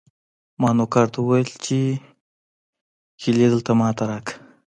ما 0.61 0.69
نوکر 0.77 1.05
ته 1.13 1.19
وویل 1.21 1.49
چې 1.65 1.77
کیلي 3.19 3.47
دلته 3.53 3.71
ما 3.79 3.89
ته 3.97 4.03
راکړه. 4.11 4.37